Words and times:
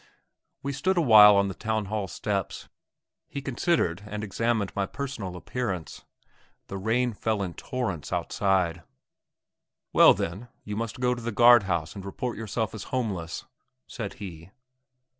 We 0.63 0.73
stood 0.73 0.97
a 0.97 1.03
while 1.03 1.35
on 1.35 1.47
the 1.47 1.53
Town 1.53 1.85
Hall 1.85 2.07
steps. 2.07 2.67
He 3.27 3.39
considered 3.39 4.01
and 4.07 4.23
examined 4.23 4.75
my 4.75 4.87
personal 4.87 5.35
appearance. 5.35 6.05
The 6.69 6.77
rain 6.79 7.13
fell 7.13 7.43
in 7.43 7.53
torrents 7.53 8.11
outside. 8.11 8.81
"Well 9.93 10.15
then, 10.15 10.47
you 10.63 10.75
must 10.75 11.01
go 11.01 11.13
to 11.13 11.21
the 11.21 11.31
guard 11.31 11.61
house 11.69 11.93
and 11.93 12.03
report 12.03 12.35
yourself 12.35 12.73
as 12.73 12.85
homeless!" 12.85 13.45
said 13.85 14.13
he. 14.15 14.49